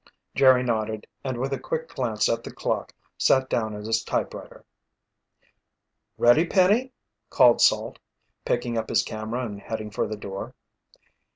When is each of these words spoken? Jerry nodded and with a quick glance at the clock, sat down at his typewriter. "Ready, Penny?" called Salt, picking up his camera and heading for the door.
Jerry 0.33 0.63
nodded 0.63 1.05
and 1.23 1.37
with 1.37 1.53
a 1.53 1.59
quick 1.59 1.87
glance 1.89 2.27
at 2.27 2.43
the 2.43 2.51
clock, 2.51 2.91
sat 3.19 3.51
down 3.51 3.75
at 3.75 3.85
his 3.85 4.03
typewriter. 4.03 4.65
"Ready, 6.17 6.43
Penny?" 6.47 6.91
called 7.29 7.61
Salt, 7.61 7.99
picking 8.43 8.79
up 8.79 8.89
his 8.89 9.03
camera 9.03 9.45
and 9.45 9.61
heading 9.61 9.91
for 9.91 10.07
the 10.07 10.17
door. 10.17 10.55